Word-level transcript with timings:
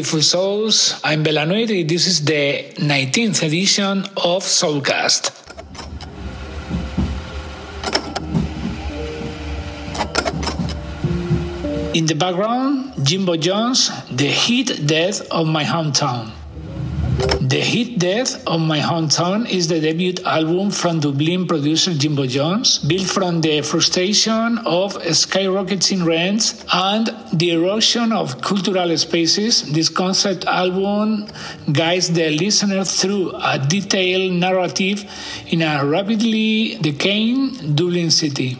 beautiful 0.00 0.22
souls. 0.22 0.98
I'm 1.04 1.22
Belanuit. 1.22 1.86
This 1.86 2.06
is 2.06 2.24
the 2.24 2.72
19th 2.78 3.42
edition 3.42 3.98
of 4.16 4.42
Soulcast. 4.42 5.28
In 11.94 12.06
the 12.06 12.14
background, 12.14 12.94
Jimbo 13.04 13.36
Jones, 13.36 13.90
The 14.10 14.28
Heat 14.28 14.86
Death 14.86 15.20
of 15.30 15.46
My 15.46 15.64
Hometown. 15.64 16.39
The 17.20 17.60
Heat 17.60 17.98
Death 17.98 18.46
of 18.46 18.62
My 18.62 18.78
Hometown 18.78 19.46
is 19.46 19.68
the 19.68 19.78
debut 19.78 20.14
album 20.24 20.70
from 20.70 21.00
Dublin 21.00 21.46
producer 21.46 21.92
Jimbo 21.92 22.24
Jones, 22.26 22.78
built 22.78 23.06
from 23.06 23.42
the 23.42 23.60
frustration 23.60 24.56
of 24.64 24.94
skyrocketing 24.94 26.06
rents 26.06 26.64
and 26.72 27.14
the 27.34 27.50
erosion 27.50 28.12
of 28.12 28.40
cultural 28.40 28.96
spaces. 28.96 29.70
This 29.70 29.90
concept 29.90 30.46
album 30.46 31.26
guides 31.70 32.10
the 32.10 32.30
listener 32.30 32.84
through 32.84 33.32
a 33.36 33.58
detailed 33.58 34.32
narrative 34.32 35.04
in 35.48 35.60
a 35.60 35.84
rapidly 35.84 36.78
decaying 36.80 37.74
Dublin 37.74 38.10
city. 38.10 38.56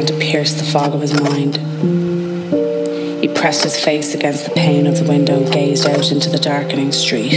Began 0.00 0.18
to 0.18 0.24
pierce 0.24 0.54
the 0.54 0.64
fog 0.64 0.94
of 0.94 1.00
his 1.02 1.12
mind. 1.20 1.56
He 3.22 3.28
pressed 3.28 3.64
his 3.64 3.78
face 3.78 4.14
against 4.14 4.46
the 4.46 4.50
pane 4.52 4.86
of 4.86 4.98
the 4.98 5.04
window 5.04 5.42
and 5.42 5.52
gazed 5.52 5.86
out 5.86 6.10
into 6.10 6.30
the 6.30 6.38
darkening 6.38 6.92
street. 6.92 7.36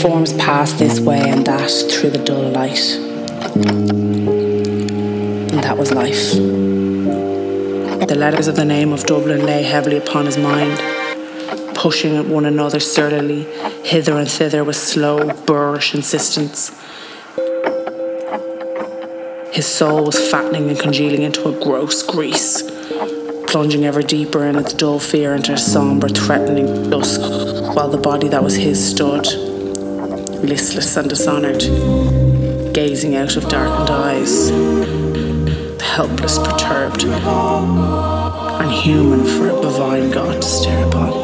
Forms 0.00 0.32
passed 0.34 0.78
this 0.78 1.00
way 1.00 1.28
and 1.28 1.44
that 1.46 1.70
through 1.90 2.10
the 2.10 2.22
dull 2.24 2.50
light. 2.50 2.78
And 5.50 5.62
that 5.64 5.76
was 5.76 5.90
life. 5.92 6.34
The 8.08 8.16
letters 8.16 8.46
of 8.46 8.54
the 8.56 8.64
name 8.64 8.92
of 8.92 9.04
Dublin 9.04 9.44
lay 9.44 9.62
heavily 9.62 9.96
upon 9.96 10.26
his 10.26 10.38
mind, 10.38 10.78
pushing 11.74 12.16
at 12.16 12.26
one 12.26 12.44
another 12.44 12.78
surlily 12.78 13.42
hither 13.84 14.16
and 14.16 14.30
thither 14.30 14.62
with 14.62 14.76
slow, 14.76 15.32
boorish 15.46 15.94
insistence. 15.94 16.70
His 19.52 19.66
soul 19.66 20.04
was 20.04 20.30
fattening 20.30 20.70
and 20.70 20.78
congealing 20.78 21.22
into 21.22 21.48
a 21.48 21.52
gross 21.52 22.04
grease, 22.04 22.62
plunging 23.48 23.84
ever 23.84 24.00
deeper 24.00 24.44
in 24.44 24.54
its 24.54 24.72
dull 24.72 25.00
fear 25.00 25.34
into 25.34 25.54
a 25.54 25.58
somber, 25.58 26.08
threatening 26.08 26.88
dusk, 26.88 27.20
while 27.74 27.88
the 27.88 27.98
body 27.98 28.28
that 28.28 28.44
was 28.44 28.54
his 28.54 28.78
stood, 28.90 29.26
listless 30.44 30.96
and 30.96 31.08
dishonoured, 31.08 31.62
gazing 32.72 33.16
out 33.16 33.36
of 33.36 33.48
darkened 33.48 33.90
eyes, 33.90 34.50
helpless, 35.80 36.38
perturbed, 36.38 37.02
and 37.02 38.70
human 38.70 39.24
for 39.24 39.48
a 39.48 39.60
divine 39.60 40.12
God 40.12 40.40
to 40.40 40.48
stare 40.48 40.86
upon. 40.86 41.19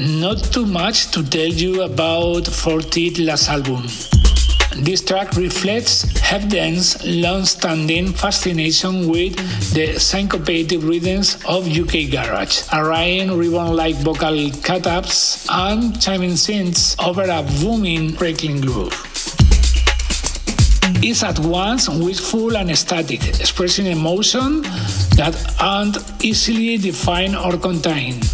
Not 0.00 0.42
too 0.52 0.66
much 0.66 1.12
to 1.12 1.22
tell 1.22 1.46
you 1.46 1.82
about 1.82 2.48
Four 2.48 2.80
Tet 2.80 3.16
last 3.20 3.48
album. 3.48 3.86
This 4.82 5.04
track 5.04 5.36
reflects 5.36 6.04
Hebden's 6.18 7.06
long-standing 7.06 8.12
fascination 8.12 9.08
with 9.08 9.36
the 9.72 10.00
syncopated 10.00 10.82
rhythms 10.82 11.36
of 11.46 11.68
UK 11.68 12.10
garage, 12.10 12.62
arraying 12.72 13.38
ribbon-like 13.38 13.94
vocal 14.02 14.50
cut-ups 14.64 15.46
and 15.48 16.02
chiming 16.02 16.32
synths 16.32 16.96
over 16.98 17.22
a 17.22 17.44
booming 17.62 18.14
breaking 18.14 18.62
groove. 18.62 18.92
It's 21.04 21.22
at 21.22 21.38
once 21.38 21.88
wistful 21.88 22.56
and 22.56 22.68
ecstatic, 22.68 23.24
expressing 23.38 23.86
emotion 23.86 24.62
that 25.14 25.36
aren't 25.60 25.98
easily 26.24 26.78
defined 26.78 27.36
or 27.36 27.56
contained. 27.56 28.28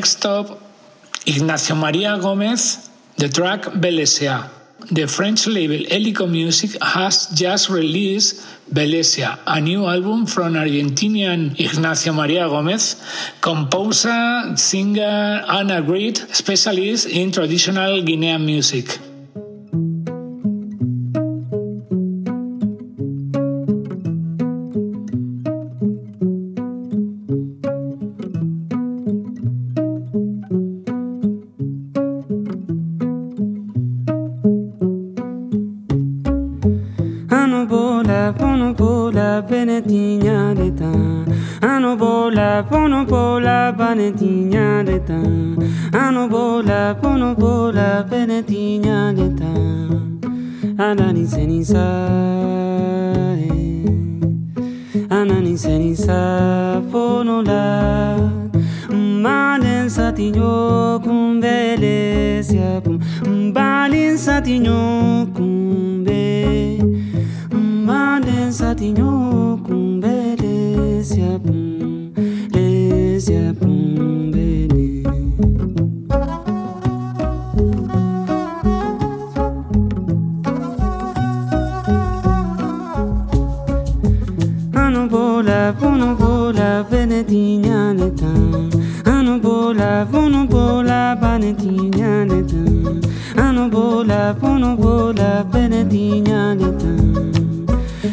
Next 0.00 0.24
up, 0.24 0.58
Ignacio 1.26 1.76
Maria 1.76 2.16
Gomez, 2.18 2.88
the 3.18 3.28
track 3.28 3.64
Belesia. 3.84 4.48
The 4.90 5.06
French 5.06 5.46
label 5.46 5.84
Helico 5.92 6.24
Music 6.24 6.82
has 6.82 7.26
just 7.34 7.68
released 7.68 8.40
Belesia, 8.72 9.38
a 9.46 9.60
new 9.60 9.84
album 9.84 10.24
from 10.24 10.54
Argentinian 10.54 11.52
Ignacio 11.60 12.14
Maria 12.14 12.48
Gomez, 12.48 12.96
composer, 13.42 14.56
singer, 14.56 15.44
and 15.46 15.70
a 15.70 15.82
great 15.82 16.16
specialist 16.32 17.06
in 17.06 17.30
traditional 17.30 18.00
Guinean 18.00 18.42
music. 18.42 18.98
bola, 90.00 90.04
bono 90.04 90.46
bola, 90.46 91.16
banetina 91.20 92.24
neta. 92.24 92.56
Ano 93.36 93.68
bola, 93.68 94.34
bono 94.38 94.76
bola, 94.76 95.44
benetina 95.44 96.54
neta. 96.54 96.88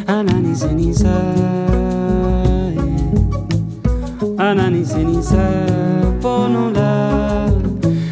Anani 0.07 0.55
senisa. 0.55 1.13
Anani 4.37 4.85
senisa, 4.85 5.47
bono 6.21 6.71
la. 6.71 7.49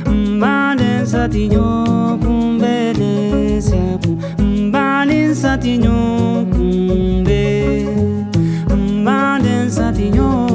Mbalen 0.07 1.05
satinyo, 1.05 2.17
kumbele 2.21 3.61
siapu. 3.61 4.17
Mbalen 4.41 5.35
satinyo, 5.35 6.45
kumbe. 6.51 7.87
Mbalen 8.69 9.69
satinyo, 9.69 10.29
kumbe. 10.47 10.54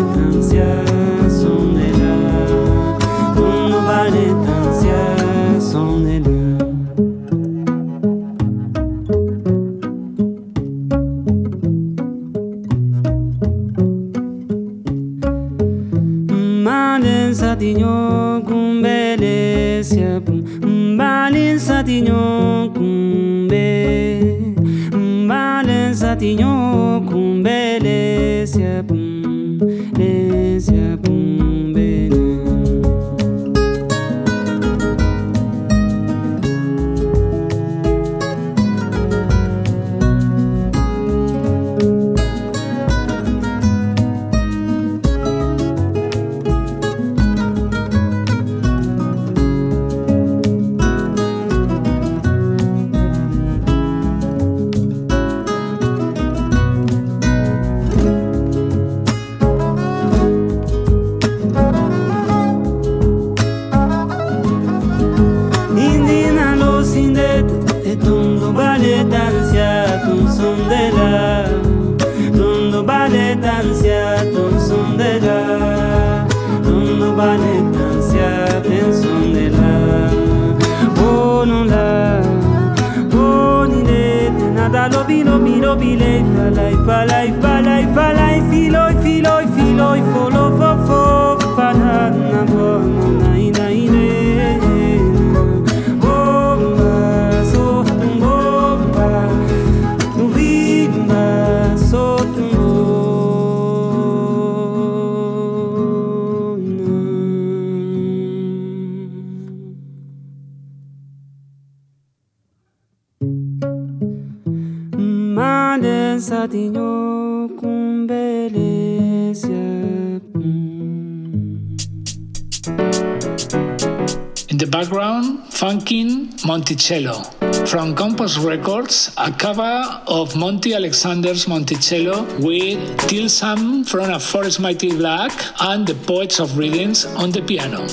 Monticello. 126.81 127.21
From 127.67 127.93
Compost 127.93 128.39
Records, 128.39 129.13
a 129.15 129.31
cover 129.31 129.83
of 130.07 130.35
Monty 130.35 130.73
Alexander's 130.73 131.47
Monticello 131.47 132.23
with 132.39 132.79
Tilsam 133.07 133.87
from 133.87 134.09
A 134.09 134.19
Forest 134.19 134.59
Mighty 134.59 134.89
Black 134.89 135.31
and 135.59 135.85
the 135.85 135.93
Poets 135.93 136.39
of 136.39 136.57
Rhythms 136.57 137.05
on 137.05 137.29
the 137.29 137.43
piano. 137.43 137.85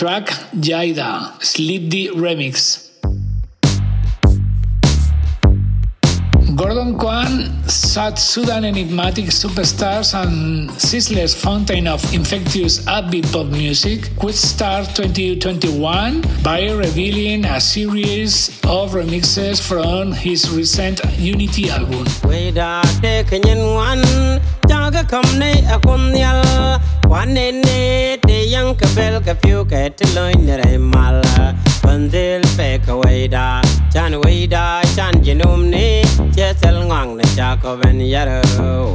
Track 0.00 0.28
Jaida, 0.56 1.36
Sleep 1.44 1.90
D 1.90 2.08
Remix. 2.08 2.88
Gordon 6.56 6.96
Koang, 6.96 7.68
South 7.68 8.18
Sudan 8.18 8.64
enigmatic 8.64 9.26
superstars 9.26 10.14
and 10.14 10.70
ceaseless 10.80 11.34
fountain 11.36 11.86
of 11.86 12.00
infectious 12.14 12.80
upbeat 12.86 13.30
pop 13.30 13.48
music, 13.52 14.08
could 14.18 14.34
start 14.34 14.86
2021 14.96 16.24
by 16.42 16.70
revealing 16.70 17.44
a 17.44 17.60
series 17.60 18.48
of 18.64 18.92
remixes 18.92 19.60
from 19.60 20.12
his 20.12 20.48
recent 20.48 21.04
Unity 21.18 21.68
album. 21.68 22.06
Bandil 31.82 32.42
peka 32.56 32.94
waida, 32.96 33.62
chan 33.92 34.12
waida, 34.22 34.82
chan 34.96 35.14
jinumni, 35.24 36.02
chetel 36.34 36.84
ngwang 36.86 37.16
na 37.16 37.24
chako 37.36 37.76
ben 37.80 37.98
yaro 38.00 38.42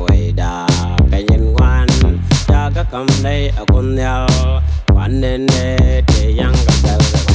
waida, 0.08 0.68
kanyin 1.12 1.54
wan, 1.60 1.88
chaka 2.48 2.84
kam 2.92 3.08
day 3.24 3.52
akun 3.60 3.98
yal, 3.98 4.28
wanene 4.96 6.04
te 6.08 6.32
yang 6.36 6.54
kabel 6.84 7.35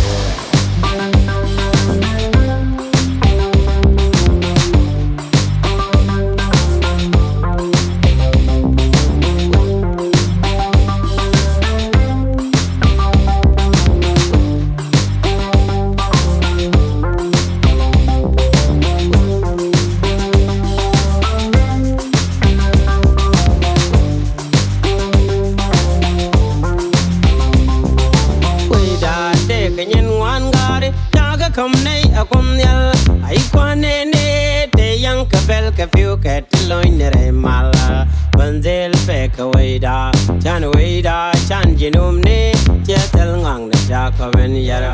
ka 36.25 36.41
tiloin 36.51 37.01
ne 37.01 37.31
mala 37.33 38.07
banzel 38.37 38.93
pe 39.07 39.19
ka 39.37 39.45
waida 39.53 39.97
chan 40.45 40.63
waida 40.75 41.17
chan 41.49 41.77
jinum 41.81 42.21
ne 42.27 42.53
che 42.87 42.99
ngang 43.43 43.71
yara 43.89 44.31
ben 44.37 44.55
yara 44.69 44.93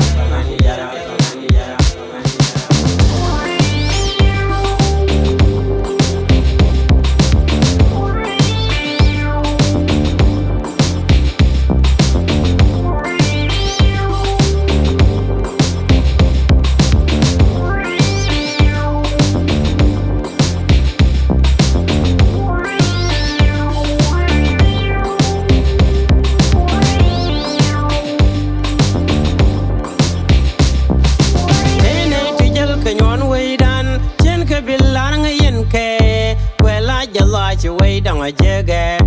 yara 0.65 1.16
wei 38.27 39.06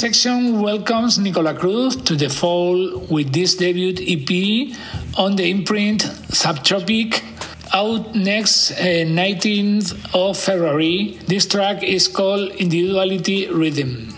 section 0.00 0.62
welcomes 0.62 1.18
Nicola 1.18 1.52
Cruz 1.52 1.94
to 1.94 2.16
the 2.16 2.30
fold 2.30 3.10
with 3.10 3.34
this 3.34 3.54
debut 3.56 3.92
EP 4.00 4.74
on 5.18 5.36
the 5.36 5.50
imprint 5.50 6.00
Subtropic. 6.32 7.22
Out 7.74 8.14
next, 8.14 8.70
uh, 8.70 9.04
19th 9.04 9.92
of 10.14 10.38
February. 10.38 11.18
This 11.26 11.46
track 11.46 11.82
is 11.82 12.08
called 12.08 12.48
Individuality 12.52 13.48
Riddim. 13.48 14.09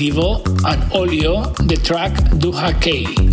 And 0.00 0.92
Olio, 0.94 1.44
the 1.68 1.76
track 1.76 2.12
Duha. 2.40 3.29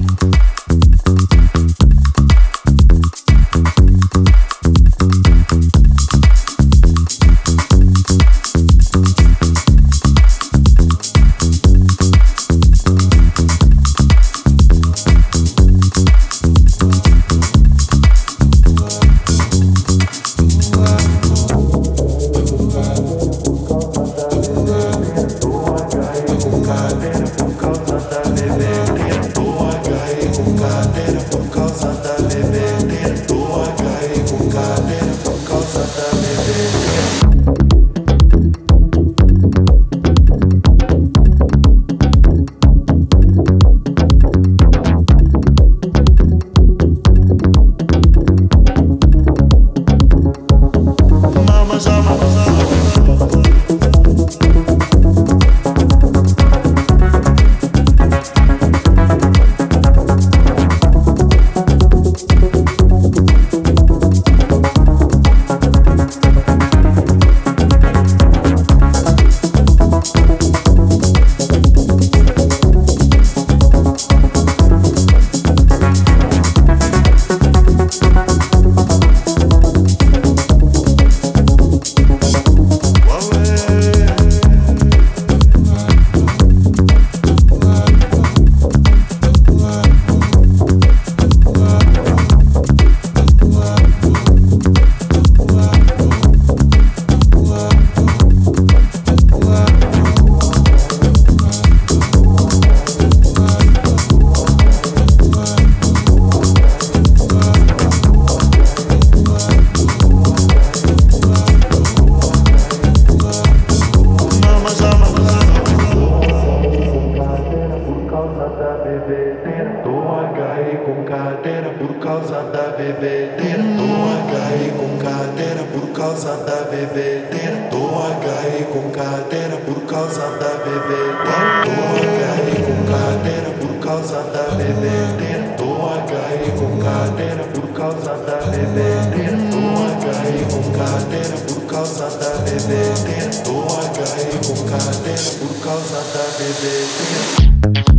Tô 143.44 143.67
HE 143.67 144.40
com 144.48 144.56
cadena 144.69 145.32
por 145.40 145.54
causa 145.62 146.00
da 146.13 146.25
BBB 146.38 147.96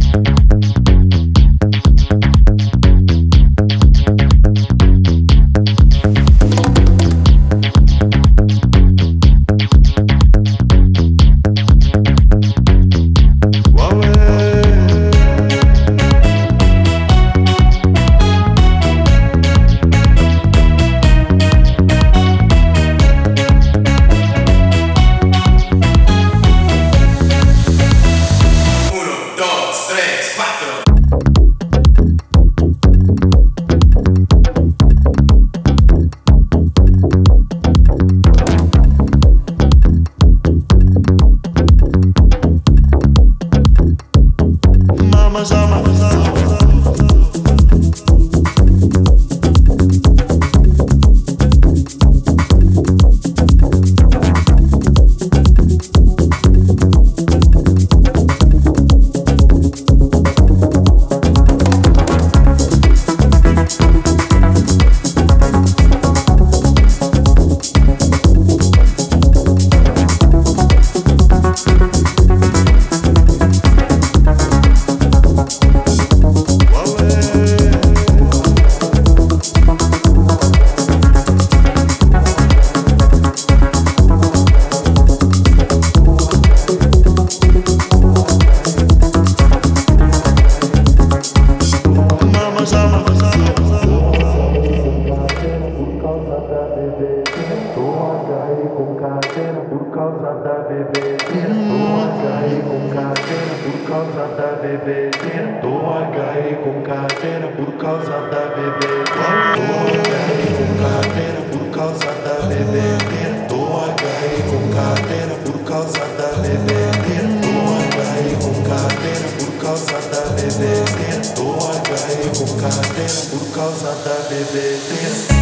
com 114.74 115.34
por 115.44 115.58
causa 115.64 115.98
da 115.98 116.28
bebedeira. 116.40 117.28
Tô 117.42 117.96
caí 117.96 118.36
com 118.42 118.54
cadeira 118.62 119.28
por 119.38 119.52
causa 119.62 119.98
da 120.10 120.20
bebedeira. 120.32 121.22
Tô 121.34 121.58
caí 121.88 122.30
com 122.36 122.60
cadeira 122.60 123.20
por 123.30 123.44
causa 123.54 123.94
da 124.04 124.28
bebedeira. 124.28 125.37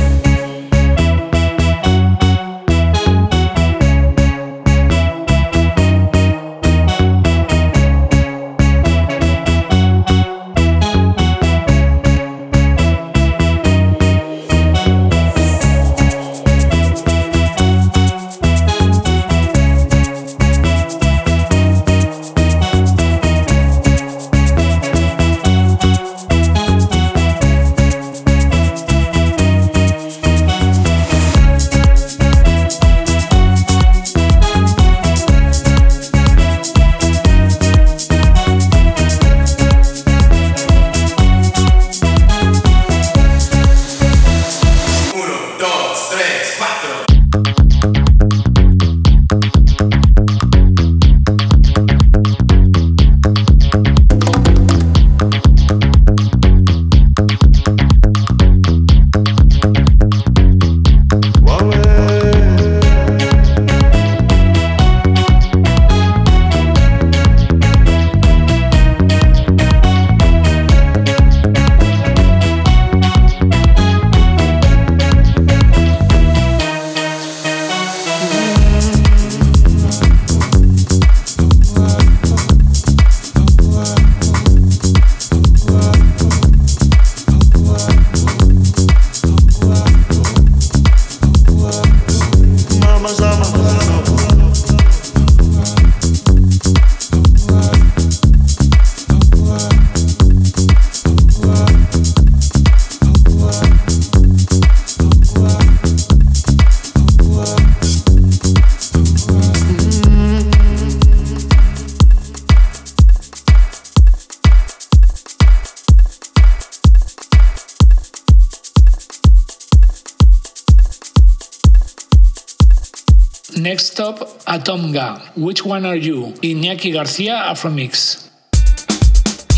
Next 123.76 123.92
stop, 123.92 124.20
Atomga. 124.46 125.20
Which 125.36 125.62
one 125.62 125.84
are 125.84 125.96
you? 125.96 126.32
Iñaky 126.40 126.94
García, 126.94 127.44
Afromix. 127.44 128.30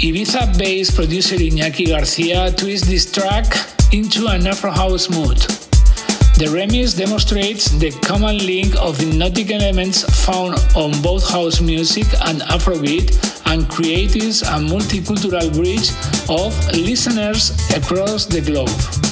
Ibiza 0.02 0.58
based 0.58 0.96
producer 0.96 1.36
Iñaky 1.36 1.86
García 1.86 2.50
twists 2.56 2.88
this 2.88 3.12
track 3.12 3.46
into 3.92 4.26
an 4.26 4.44
Afro 4.48 4.72
house 4.72 5.08
mood. 5.08 5.38
The 6.34 6.50
remix 6.50 6.98
demonstrates 6.98 7.70
the 7.78 7.92
common 8.02 8.38
link 8.38 8.74
of 8.80 8.98
hypnotic 8.98 9.52
elements 9.52 10.02
found 10.26 10.58
on 10.74 11.00
both 11.00 11.22
house 11.30 11.60
music 11.60 12.06
and 12.26 12.40
Afrobeat 12.50 13.14
and 13.46 13.68
creates 13.68 14.42
a 14.42 14.58
multicultural 14.58 15.48
bridge 15.54 15.90
of 16.28 16.50
listeners 16.74 17.52
across 17.70 18.26
the 18.26 18.40
globe. 18.40 19.07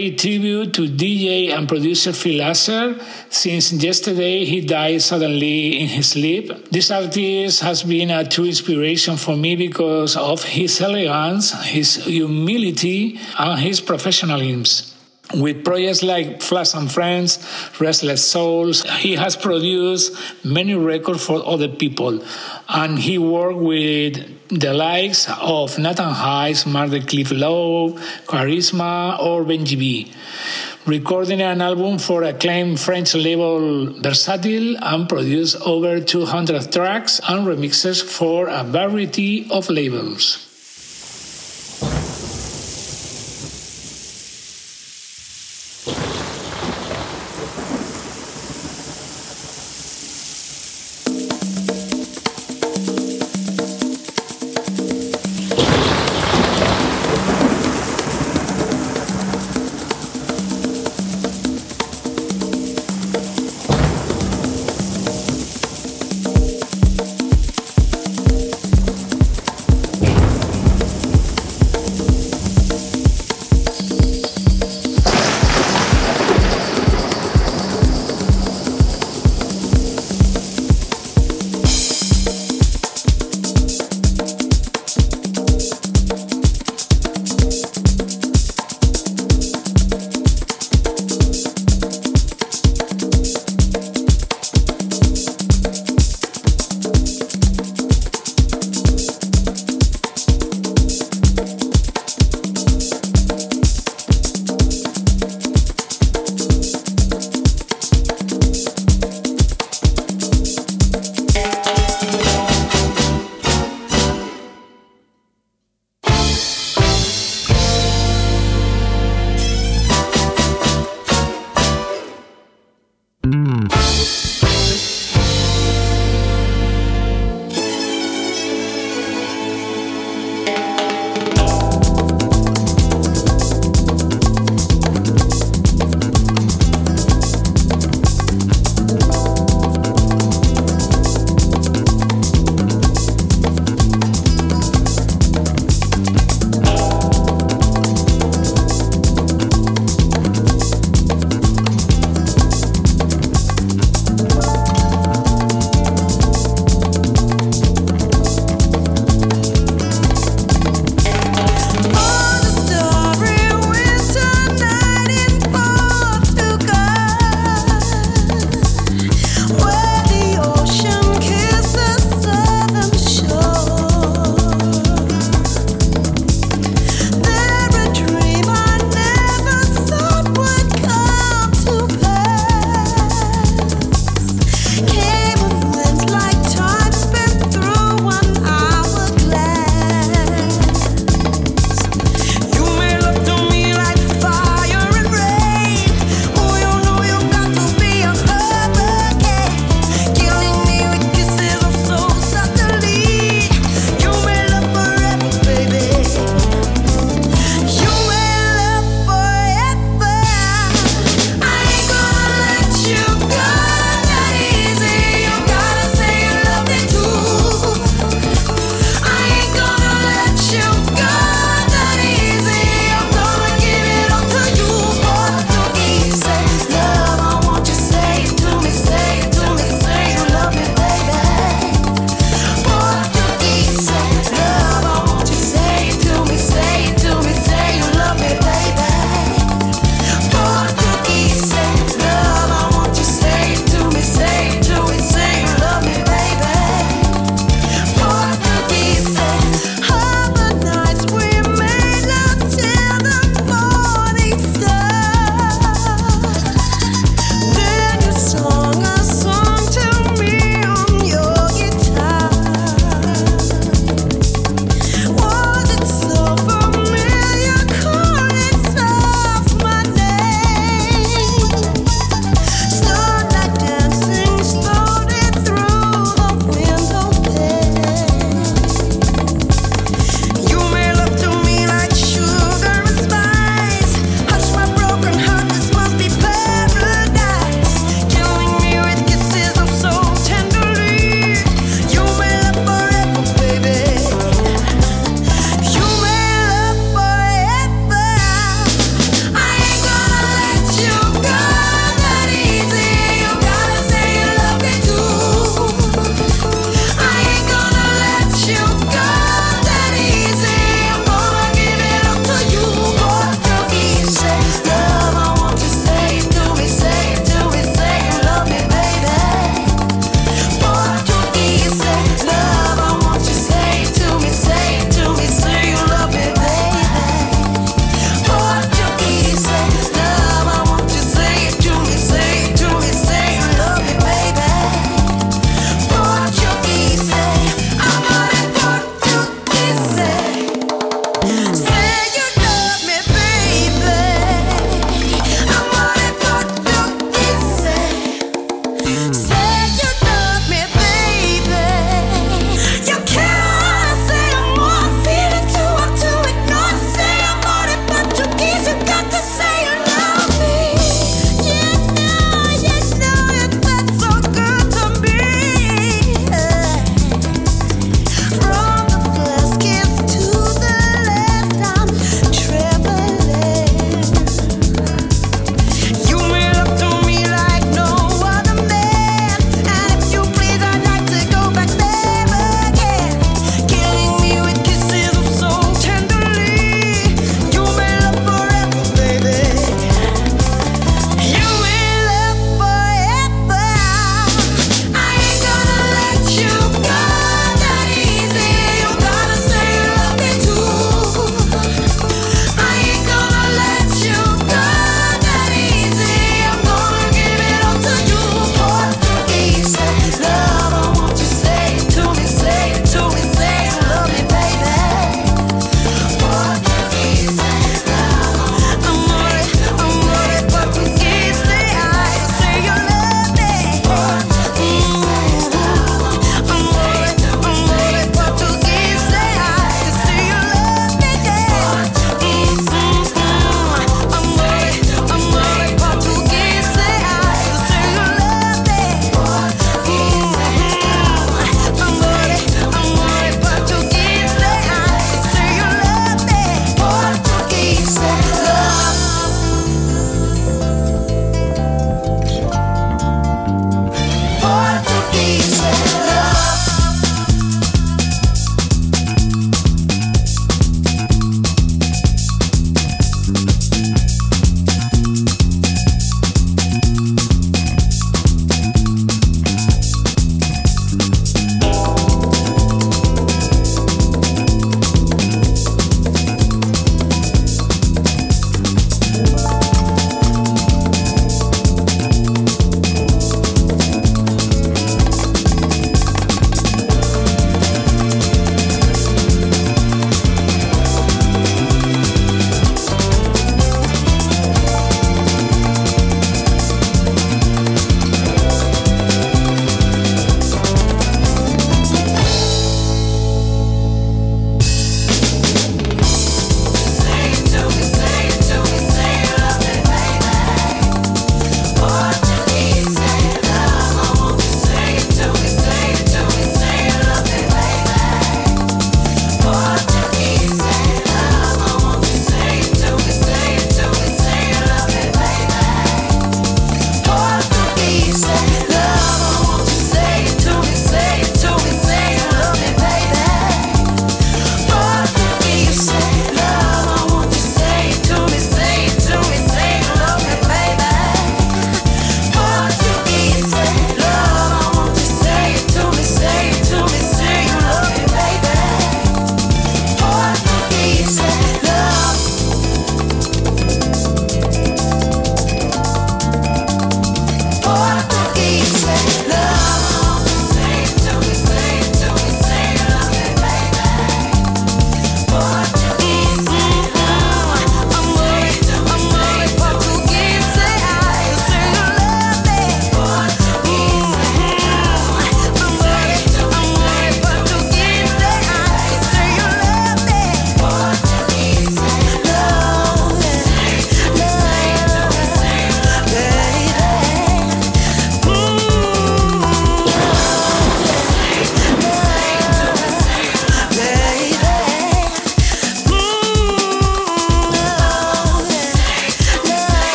Pay 0.00 0.16
tribute 0.16 0.72
to 0.72 0.88
DJ 0.88 1.52
and 1.52 1.68
producer 1.68 2.14
Phil 2.14 2.40
Asher 2.40 2.98
since 3.28 3.70
yesterday 3.70 4.46
he 4.46 4.62
died 4.62 5.02
suddenly 5.02 5.78
in 5.78 5.88
his 5.88 6.08
sleep. 6.12 6.70
This 6.70 6.90
artist 6.90 7.60
has 7.60 7.82
been 7.82 8.10
a 8.10 8.26
true 8.26 8.46
inspiration 8.46 9.18
for 9.18 9.36
me 9.36 9.56
because 9.56 10.16
of 10.16 10.42
his 10.42 10.80
elegance, 10.80 11.52
his 11.64 12.02
humility, 12.06 13.20
and 13.38 13.60
his 13.60 13.82
professionalism. 13.82 14.89
With 15.34 15.64
projects 15.64 16.02
like 16.02 16.40
Phlash 16.40 16.74
and 16.74 16.90
Friends, 16.90 17.38
Restless 17.78 18.24
Souls, 18.24 18.82
he 18.98 19.14
has 19.14 19.36
produced 19.36 20.16
many 20.44 20.74
records 20.74 21.24
for 21.24 21.46
other 21.46 21.68
people. 21.68 22.24
And 22.68 22.98
he 22.98 23.16
worked 23.16 23.58
with 23.58 24.48
the 24.48 24.74
likes 24.74 25.30
of 25.40 25.78
Nathan 25.78 26.14
Haines, 26.14 26.66
Mark 26.66 26.90
de 26.90 27.00
Clive-Lowe, 27.00 27.92
Charisma, 28.26 29.20
or 29.20 29.44
Benji 29.44 29.78
B. 29.78 30.12
Recording 30.86 31.40
an 31.40 31.62
album 31.62 31.98
for 31.98 32.24
acclaimed 32.24 32.80
French 32.80 33.14
label 33.14 33.92
Versatile 34.00 34.76
and 34.82 35.08
produced 35.08 35.60
over 35.62 36.00
200 36.00 36.72
tracks 36.72 37.20
and 37.28 37.46
remixes 37.46 38.02
for 38.02 38.48
a 38.48 38.64
variety 38.64 39.46
of 39.52 39.70
labels. 39.70 40.49